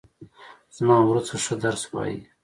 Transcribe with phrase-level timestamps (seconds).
[0.75, 2.19] زما ورور ښه درس وایي